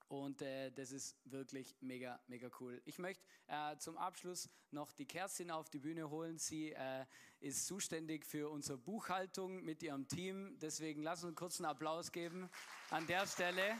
[0.08, 2.82] Und äh, das ist wirklich mega, mega cool.
[2.84, 6.38] Ich möchte äh, zum Abschluss noch die Kerstin auf die Bühne holen.
[6.38, 7.06] Sie äh,
[7.40, 10.58] ist zuständig für unsere Buchhaltung mit ihrem Team.
[10.60, 12.50] Deswegen lass uns einen Applaus geben
[12.90, 13.78] an der Stelle.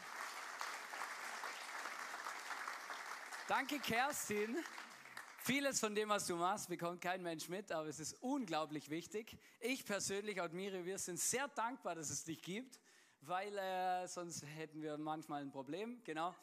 [3.47, 4.57] Danke, Kerstin.
[5.47, 9.37] Vieles von dem, was du machst, bekommt kein Mensch mit, aber es ist unglaublich wichtig.
[9.61, 12.81] Ich persönlich, Admire, wir sind sehr dankbar, dass es dich gibt,
[13.21, 16.35] weil äh, sonst hätten wir manchmal ein Problem, genau.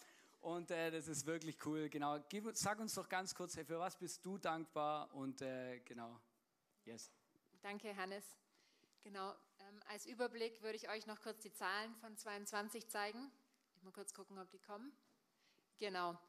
[0.42, 2.20] Und äh, das ist wirklich cool, genau.
[2.30, 6.22] Gib, sag uns doch ganz kurz, für was bist du dankbar und äh, genau,
[6.86, 7.12] yes.
[7.64, 8.38] Danke, Hannes.
[9.02, 13.32] Genau, ähm, als Überblick würde ich euch noch kurz die Zahlen von 22 zeigen.
[13.78, 14.94] Ich mal kurz gucken, ob die kommen.
[15.80, 16.20] Genau.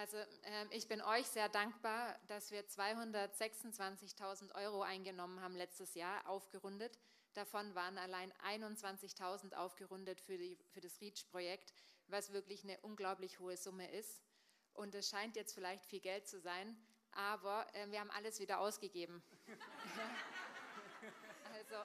[0.00, 6.28] Also ähm, ich bin euch sehr dankbar, dass wir 226.000 Euro eingenommen haben letztes Jahr,
[6.28, 6.98] aufgerundet.
[7.32, 11.72] Davon waren allein 21.000 aufgerundet für, die, für das REACH-Projekt,
[12.08, 14.20] was wirklich eine unglaublich hohe Summe ist.
[14.74, 16.76] Und es scheint jetzt vielleicht viel Geld zu sein,
[17.12, 19.22] aber äh, wir haben alles wieder ausgegeben.
[21.54, 21.76] also,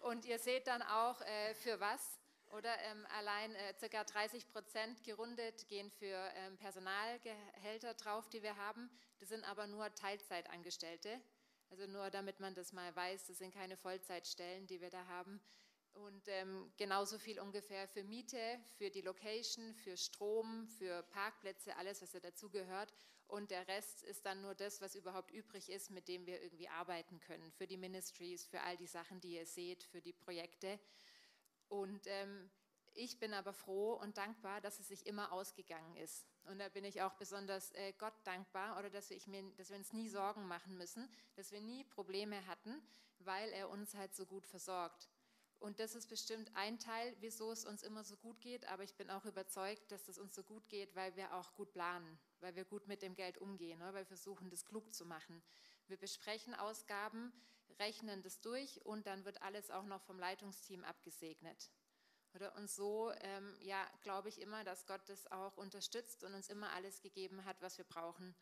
[0.00, 2.18] und ihr seht dann auch, äh, für was.
[2.52, 4.04] Oder ähm, allein äh, ca.
[4.04, 8.88] 30 Prozent gerundet gehen für ähm, Personalgehälter drauf, die wir haben.
[9.18, 11.20] Das sind aber nur Teilzeitangestellte.
[11.70, 15.40] Also nur damit man das mal weiß, das sind keine Vollzeitstellen, die wir da haben.
[15.94, 18.38] Und ähm, genauso viel ungefähr für Miete,
[18.76, 22.92] für die Location, für Strom, für Parkplätze, alles, was ja dazugehört.
[23.28, 26.68] Und der Rest ist dann nur das, was überhaupt übrig ist, mit dem wir irgendwie
[26.68, 27.50] arbeiten können.
[27.50, 30.78] Für die Ministries, für all die Sachen, die ihr seht, für die Projekte.
[31.68, 32.50] Und ähm,
[32.94, 36.26] ich bin aber froh und dankbar, dass es sich immer ausgegangen ist.
[36.44, 39.76] Und da bin ich auch besonders äh, Gott dankbar oder dass wir, mir, dass wir
[39.76, 42.80] uns nie Sorgen machen müssen, dass wir nie Probleme hatten,
[43.18, 45.10] weil er uns halt so gut versorgt.
[45.58, 48.66] Und das ist bestimmt ein Teil, wieso es uns immer so gut geht.
[48.66, 51.72] Aber ich bin auch überzeugt, dass es uns so gut geht, weil wir auch gut
[51.72, 53.86] planen, weil wir gut mit dem Geld umgehen, ne?
[53.86, 55.42] weil wir versuchen, das klug zu machen.
[55.86, 57.32] Wir besprechen Ausgaben,
[57.78, 61.70] rechnen das durch und dann wird alles auch noch vom Leitungsteam abgesegnet.
[62.34, 62.54] Oder?
[62.56, 66.70] Und so ähm, ja, glaube ich immer, dass Gott das auch unterstützt und uns immer
[66.72, 68.34] alles gegeben hat, was wir brauchen.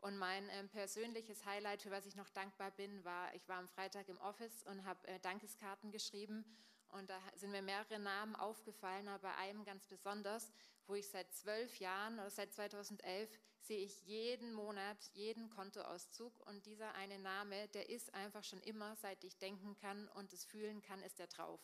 [0.00, 3.68] Und mein ähm, persönliches Highlight, für was ich noch dankbar bin, war, ich war am
[3.68, 6.44] Freitag im Office und habe äh, Dankeskarten geschrieben.
[6.88, 10.52] Und da sind mir mehrere Namen aufgefallen, aber bei einem ganz besonders,
[10.86, 16.66] wo ich seit zwölf Jahren oder seit 2011 sehe ich jeden Monat jeden Kontoauszug und
[16.66, 20.82] dieser eine Name, der ist einfach schon immer, seit ich denken kann und es fühlen
[20.82, 21.60] kann, ist der drauf.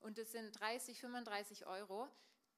[0.00, 2.08] Und das sind 30, 35 Euro.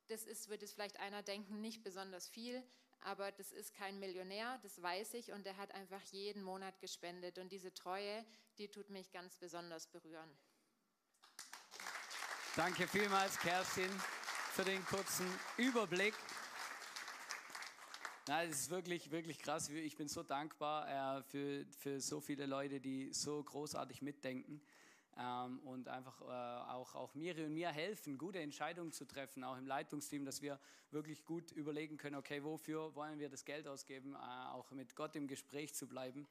[0.08, 2.62] Das ist, wird es vielleicht einer denken, nicht besonders viel,
[3.00, 7.38] aber das ist kein Millionär, das weiß ich und der hat einfach jeden Monat gespendet
[7.38, 8.24] und diese Treue,
[8.58, 10.30] die tut mich ganz besonders berühren.
[12.56, 13.90] Danke vielmals, Kerstin,
[14.52, 16.12] für den kurzen Überblick.
[18.28, 19.70] Nein, es ist wirklich, wirklich krass.
[19.70, 24.60] Ich bin so dankbar äh, für, für so viele Leute, die so großartig mitdenken
[25.16, 29.56] ähm, und einfach äh, auch, auch Miri und mir helfen, gute Entscheidungen zu treffen, auch
[29.56, 30.60] im Leitungsteam, dass wir
[30.90, 34.18] wirklich gut überlegen können, okay, wofür wollen wir das Geld ausgeben, äh,
[34.50, 36.28] auch mit Gott im Gespräch zu bleiben.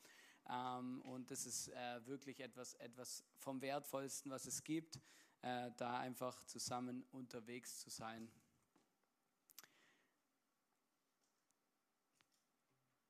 [0.48, 5.00] Ähm, und das ist äh, wirklich etwas, etwas vom Wertvollsten, was es gibt,
[5.42, 8.32] äh, da einfach zusammen unterwegs zu sein.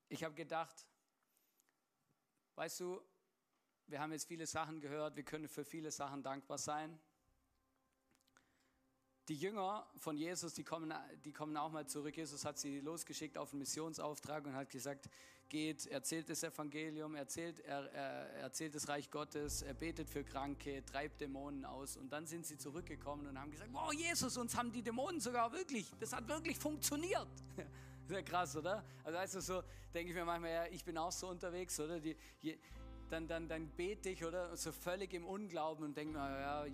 [0.08, 0.86] Ich habe gedacht,
[2.54, 3.02] weißt du,
[3.86, 6.98] wir haben jetzt viele Sachen gehört, wir können für viele Sachen dankbar sein.
[9.32, 10.92] Die Jünger von Jesus, die kommen,
[11.24, 12.14] die kommen auch mal zurück.
[12.14, 15.08] Jesus hat sie losgeschickt auf einen Missionsauftrag und hat gesagt,
[15.48, 20.84] geht, erzählt das Evangelium, erzählt, er, er, erzählt das Reich Gottes, er betet für Kranke,
[20.84, 21.96] treibt Dämonen aus.
[21.96, 25.50] Und dann sind sie zurückgekommen und haben gesagt, wow, Jesus, uns haben die Dämonen sogar
[25.50, 27.28] wirklich, das hat wirklich funktioniert.
[28.08, 28.84] Sehr krass, oder?
[29.02, 29.62] Also weißt du, so
[29.94, 31.98] denke ich mir manchmal, ja, ich bin auch so unterwegs, oder?
[31.98, 32.14] Die,
[33.12, 36.66] dann, dann, dann bete ich oder so völlig im Unglauben und denke mir, ja,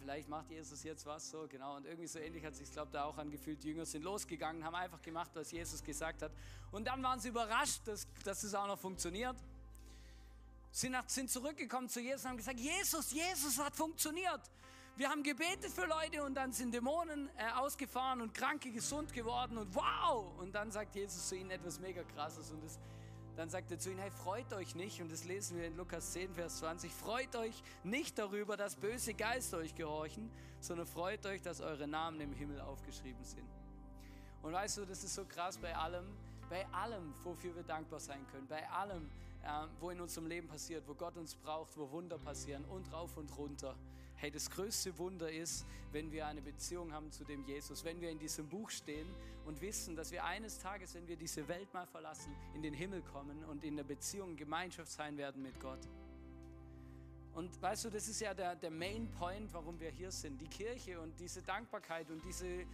[0.00, 1.76] vielleicht macht Jesus jetzt was so, genau.
[1.76, 3.62] Und irgendwie so ähnlich hat sich, glaube da auch angefühlt.
[3.62, 6.32] Die Jünger sind losgegangen, haben einfach gemacht, was Jesus gesagt hat.
[6.72, 9.36] Und dann waren sie überrascht, dass, dass es auch noch funktioniert.
[10.72, 14.40] Sie sind zurückgekommen zu Jesus und haben gesagt, Jesus, Jesus hat funktioniert.
[14.96, 19.58] Wir haben gebetet für Leute und dann sind Dämonen äh, ausgefahren und Kranke gesund geworden
[19.58, 20.38] und wow!
[20.38, 22.78] Und dann sagt Jesus zu ihnen etwas mega krasses und das
[23.36, 26.12] dann sagt er zu ihnen, hey, freut euch nicht, und das lesen wir in Lukas
[26.12, 31.42] 10, Vers 20, freut euch nicht darüber, dass böse Geister euch gehorchen, sondern freut euch,
[31.42, 33.48] dass eure Namen im Himmel aufgeschrieben sind.
[34.42, 36.04] Und weißt du, das ist so krass bei allem,
[36.48, 39.10] bei allem, wofür wir dankbar sein können, bei allem,
[39.80, 43.36] wo in unserem Leben passiert, wo Gott uns braucht, wo Wunder passieren und rauf und
[43.36, 43.76] runter.
[44.16, 48.10] Hey, das größte Wunder ist, wenn wir eine Beziehung haben zu dem Jesus, wenn wir
[48.10, 49.08] in diesem Buch stehen
[49.44, 53.02] und wissen, dass wir eines Tages, wenn wir diese Welt mal verlassen, in den Himmel
[53.02, 55.80] kommen und in der Beziehung, Gemeinschaft sein werden mit Gott.
[57.34, 60.40] Und weißt du, das ist ja der, der Main Point, warum wir hier sind.
[60.40, 62.64] Die Kirche und diese Dankbarkeit und diese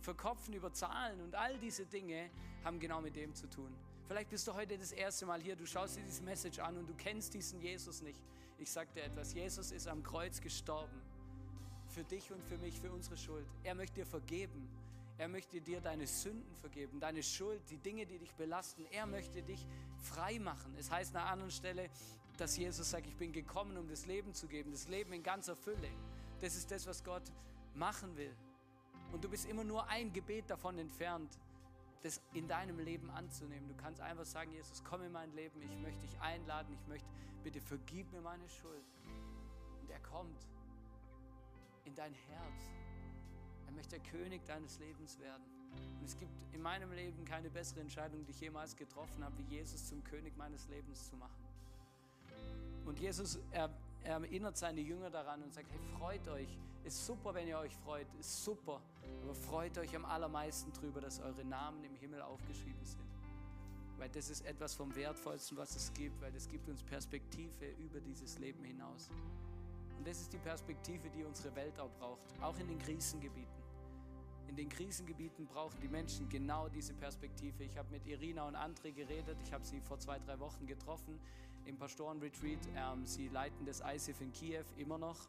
[0.00, 2.30] Verkopfen über Zahlen und all diese Dinge
[2.64, 3.74] haben genau mit dem zu tun.
[4.08, 6.88] Vielleicht bist du heute das erste Mal hier, du schaust dir diese Message an und
[6.88, 8.18] du kennst diesen Jesus nicht.
[8.56, 11.02] Ich sage dir etwas, Jesus ist am Kreuz gestorben.
[11.88, 13.46] Für dich und für mich, für unsere Schuld.
[13.64, 14.66] Er möchte dir vergeben.
[15.18, 18.86] Er möchte dir deine Sünden vergeben, deine Schuld, die Dinge, die dich belasten.
[18.92, 19.66] Er möchte dich
[20.00, 20.74] frei machen.
[20.78, 21.90] Es heißt an einer anderen Stelle,
[22.38, 25.54] dass Jesus sagt, ich bin gekommen, um das Leben zu geben, das Leben in ganzer
[25.54, 25.90] Fülle.
[26.40, 27.24] Das ist das, was Gott
[27.74, 28.34] machen will.
[29.12, 31.38] Und du bist immer nur ein Gebet davon entfernt,
[32.02, 33.68] das in deinem Leben anzunehmen.
[33.68, 37.08] Du kannst einfach sagen, Jesus, komm in mein Leben, ich möchte dich einladen, ich möchte,
[37.42, 38.84] bitte vergib mir meine Schuld.
[39.80, 40.46] Und er kommt
[41.84, 42.62] in dein Herz.
[43.66, 45.44] Er möchte der König deines Lebens werden.
[46.00, 49.56] Und es gibt in meinem Leben keine bessere Entscheidung, die ich jemals getroffen habe, wie
[49.56, 51.44] Jesus zum König meines Lebens zu machen.
[52.86, 53.70] Und Jesus, er,
[54.02, 56.48] er erinnert seine Jünger daran und sagt, hey, freut euch.
[56.84, 58.06] Ist super, wenn ihr euch freut.
[58.18, 58.80] Ist super.
[59.22, 63.04] Aber freut euch am allermeisten darüber, dass eure Namen im Himmel aufgeschrieben sind.
[63.98, 68.00] Weil das ist etwas vom Wertvollsten, was es gibt, weil das gibt uns Perspektive über
[68.00, 69.10] dieses Leben hinaus.
[69.98, 73.58] Und das ist die Perspektive, die unsere Welt auch braucht, auch in den Krisengebieten.
[74.48, 77.64] In den Krisengebieten brauchen die Menschen genau diese Perspektive.
[77.64, 79.36] Ich habe mit Irina und André geredet.
[79.44, 81.20] Ich habe sie vor zwei, drei Wochen getroffen
[81.66, 82.60] im Pastorenretreat.
[82.74, 85.28] Ähm, sie leiten das ISIF in Kiew immer noch.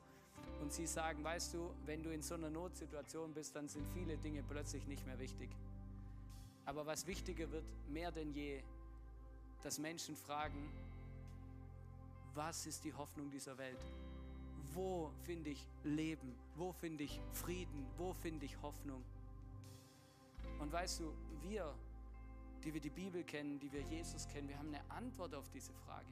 [0.62, 4.18] Und sie sagen, weißt du, wenn du in so einer Notsituation bist, dann sind viele
[4.18, 5.50] Dinge plötzlich nicht mehr wichtig.
[6.66, 8.62] Aber was wichtiger wird, mehr denn je,
[9.64, 10.72] dass Menschen fragen,
[12.36, 13.80] was ist die Hoffnung dieser Welt?
[14.74, 16.36] Wo finde ich Leben?
[16.56, 17.86] Wo finde ich Frieden?
[17.98, 19.04] Wo finde ich Hoffnung?
[20.60, 21.74] Und weißt du, wir,
[22.64, 25.74] die wir die Bibel kennen, die wir Jesus kennen, wir haben eine Antwort auf diese
[25.74, 26.12] Frage.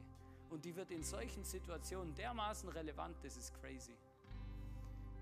[0.50, 3.96] Und die wird in solchen Situationen dermaßen relevant, das ist crazy.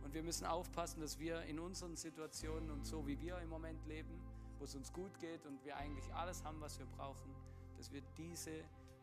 [0.06, 3.84] Und wir müssen aufpassen, dass wir in unseren Situationen und so wie wir im Moment
[3.88, 4.22] leben,
[4.60, 7.34] wo es uns gut geht und wir eigentlich alles haben, was wir brauchen,
[7.76, 8.52] dass wir diese,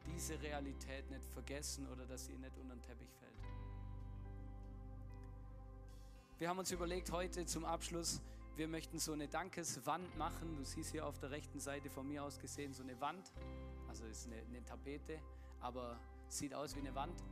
[0.07, 3.33] diese Realität nicht vergessen oder dass sie nicht unter den Teppich fällt.
[6.39, 8.21] Wir haben uns überlegt, heute zum Abschluss,
[8.55, 10.57] wir möchten so eine Dankeswand machen.
[10.57, 13.33] Du siehst hier auf der rechten Seite von mir aus gesehen so eine Wand.
[13.89, 15.19] Also ist eine, eine Tapete,
[15.61, 17.25] aber sieht aus wie eine Wand.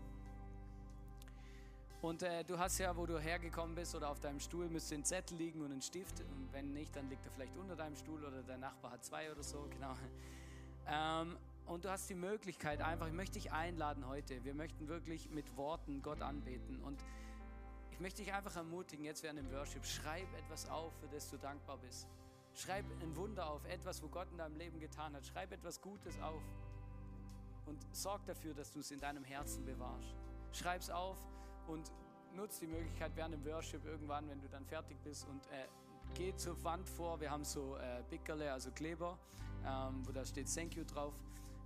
[2.03, 5.05] Und äh, du hast ja, wo du hergekommen bist oder auf deinem Stuhl, müsste ein
[5.05, 6.21] Zettel liegen und ein Stift.
[6.21, 9.31] Und wenn nicht, dann liegt er vielleicht unter deinem Stuhl oder dein Nachbar hat zwei
[9.31, 9.95] oder so, genau.
[10.87, 11.37] Ähm,
[11.67, 14.43] und du hast die Möglichkeit einfach, ich möchte dich einladen heute.
[14.45, 16.83] Wir möchten wirklich mit Worten Gott anbeten.
[16.83, 17.05] Und
[17.91, 21.37] ich möchte dich einfach ermutigen, jetzt während dem Worship, schreib etwas auf, für das du
[21.37, 22.09] dankbar bist.
[22.55, 25.25] Schreib ein Wunder auf, etwas, wo Gott in deinem Leben getan hat.
[25.27, 26.43] Schreib etwas Gutes auf.
[27.67, 30.17] Und sorg dafür, dass du es in deinem Herzen bewahrst.
[30.53, 31.19] Schreib es auf
[31.69, 31.93] und
[32.35, 35.67] nutz die Möglichkeit während dem Worship irgendwann, wenn du dann fertig bist und äh,
[36.15, 37.21] geh zur Wand vor.
[37.21, 39.19] Wir haben so äh, Pickerle, also Kleber,
[39.67, 41.15] ähm, wo da steht Thank you drauf.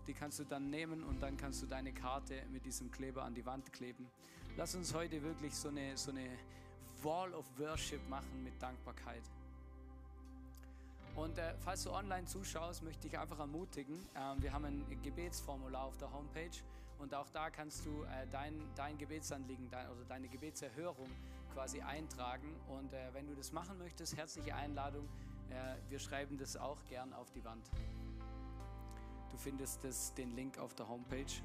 [0.07, 3.35] Die kannst du dann nehmen und dann kannst du deine Karte mit diesem Kleber an
[3.35, 4.11] die Wand kleben.
[4.57, 6.29] Lass uns heute wirklich so eine, so eine
[7.03, 9.23] Wall of Worship machen mit Dankbarkeit.
[11.17, 15.85] Und äh, falls du online zuschaust, möchte ich einfach ermutigen, äh, wir haben ein Gebetsformular
[15.85, 16.51] auf der Homepage
[17.05, 21.11] und auch da kannst du äh, dein, dein Gebetsanliegen dein, oder deine Gebetserhörung
[21.53, 22.49] quasi eintragen.
[22.67, 25.07] Und äh, wenn du das machen möchtest, herzliche Einladung.
[25.51, 27.71] Äh, wir schreiben das auch gern auf die Wand.
[29.31, 31.43] Du findest das, den Link auf der Homepage.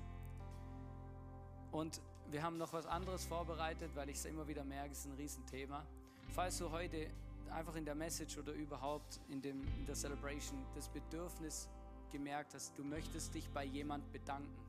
[1.74, 5.08] Und wir haben noch was anderes vorbereitet, weil ich es immer wieder merke, es ist
[5.08, 5.86] ein Riesenthema.
[6.32, 7.12] Falls du heute
[7.52, 11.68] einfach in der Message oder überhaupt in, dem, in der Celebration das Bedürfnis
[12.14, 14.69] gemerkt hast, du möchtest dich bei jemand bedanken,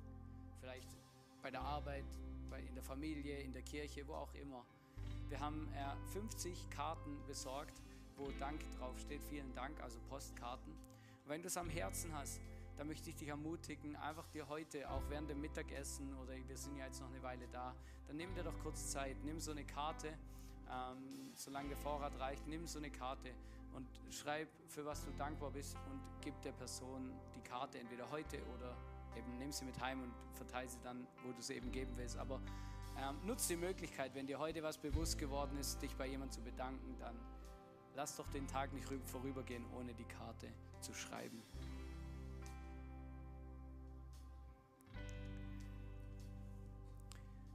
[0.70, 0.96] vielleicht
[1.42, 2.04] bei der Arbeit,
[2.48, 4.64] bei, in der Familie, in der Kirche, wo auch immer.
[5.28, 7.82] Wir haben äh, 50 Karten besorgt,
[8.16, 9.22] wo Dank draufsteht.
[9.24, 10.72] Vielen Dank, also Postkarten.
[10.72, 12.40] Und wenn du es am Herzen hast,
[12.76, 16.76] dann möchte ich dich ermutigen, einfach dir heute, auch während dem Mittagessen oder wir sind
[16.76, 17.74] ja jetzt noch eine Weile da,
[18.06, 20.16] dann nimm dir doch kurz Zeit, nimm so eine Karte,
[20.70, 23.34] ähm, solange der Vorrat reicht, nimm so eine Karte
[23.74, 28.40] und schreib, für was du dankbar bist und gib der Person die Karte entweder heute
[28.56, 28.76] oder
[29.16, 32.16] eben nimm sie mit heim und verteile sie dann, wo du sie eben geben willst.
[32.16, 32.40] Aber
[32.98, 36.42] ähm, nutz die Möglichkeit, wenn dir heute was bewusst geworden ist, dich bei jemandem zu
[36.42, 37.16] bedanken, dann
[37.94, 40.48] lass doch den Tag nicht vorübergehen, ohne die Karte
[40.80, 41.42] zu schreiben.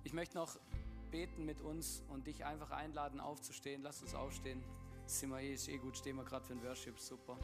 [0.03, 0.57] Ich möchte noch
[1.11, 3.81] beten mit uns und dich einfach einladen, aufzustehen.
[3.81, 4.63] Lass uns aufstehen.
[5.05, 7.37] Sind wir eh, ist eh gut, stehen wir gerade für den Worship, super.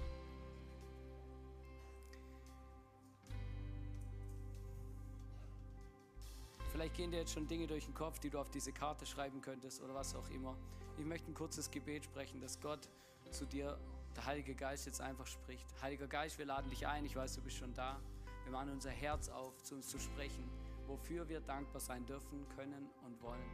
[6.81, 9.39] Vielleicht gehen dir jetzt schon Dinge durch den Kopf, die du auf diese Karte schreiben
[9.39, 10.57] könntest oder was auch immer.
[10.97, 12.89] Ich möchte ein kurzes Gebet sprechen, dass Gott
[13.29, 13.77] zu dir,
[14.15, 15.67] der Heilige Geist, jetzt einfach spricht.
[15.83, 17.05] Heiliger Geist, wir laden dich ein.
[17.05, 18.01] Ich weiß, du bist schon da.
[18.45, 20.49] Wir machen unser Herz auf, zu uns zu sprechen,
[20.87, 23.45] wofür wir dankbar sein dürfen, können und wollen.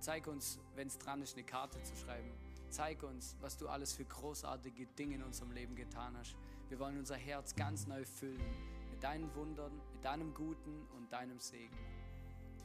[0.00, 2.32] Zeig uns, wenn es dran ist, eine Karte zu schreiben.
[2.70, 6.34] Zeig uns, was du alles für großartige Dinge in unserem Leben getan hast.
[6.70, 8.42] Wir wollen unser Herz ganz neu füllen
[8.90, 11.78] mit deinen Wundern, deinem Guten und deinem Segen.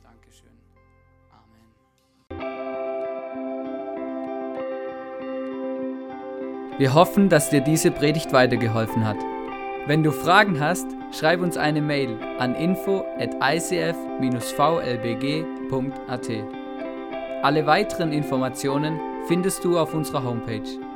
[0.03, 0.49] Dankeschön.
[1.31, 1.71] Amen.
[6.77, 9.15] Wir hoffen, dass dir diese Predigt weitergeholfen hat.
[9.85, 13.89] Wenn du Fragen hast, schreib uns eine Mail an info at icf-vlbg.at.
[17.41, 20.88] Alle weiteren Informationen findest du auf unserer Homepage.